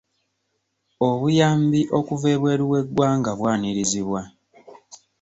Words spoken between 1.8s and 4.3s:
okuva ebweru w'eggwanga bwanirizibwa.